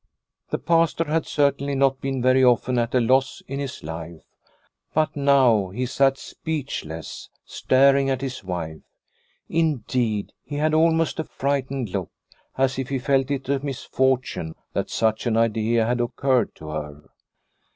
[0.49, 4.23] The Pastor had certainly not been very often at a loss in his life,
[4.95, 8.81] but now he sat speechless, staring at his wife.
[9.47, 12.09] Indeed, he had almost a frightened look,
[12.57, 17.01] as if he felt it a misfortune that such an idea had occurred to her.